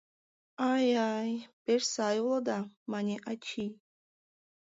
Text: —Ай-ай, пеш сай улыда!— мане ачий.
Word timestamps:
—Ай-ай, 0.71 1.31
пеш 1.63 1.83
сай 1.93 2.17
улыда!— 2.25 2.59
мане 2.91 3.15
ачий. 3.31 3.71